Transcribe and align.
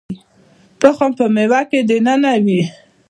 تخم 0.79 1.11
په 1.17 1.25
مېوه 1.35 1.61
کې 1.69 1.79
دننه 1.89 2.31
وي 2.45 2.61